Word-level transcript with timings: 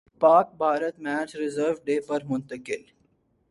پاک 0.21 0.47
Bharat 0.61 0.95
match 1.03 1.29
reserve 1.39 1.73
day 1.85 1.95
پر 2.07 2.19
منتقل 2.29 2.81